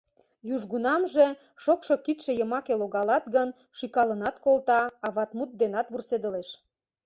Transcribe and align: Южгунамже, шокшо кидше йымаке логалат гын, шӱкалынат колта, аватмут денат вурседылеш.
Южгунамже, 0.53 1.27
шокшо 1.63 1.95
кидше 2.05 2.31
йымаке 2.39 2.73
логалат 2.81 3.25
гын, 3.35 3.49
шӱкалынат 3.77 4.35
колта, 4.43 4.79
аватмут 5.07 5.51
денат 5.61 5.87
вурседылеш. 5.89 6.49